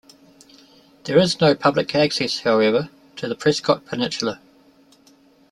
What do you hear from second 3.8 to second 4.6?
Peninsula.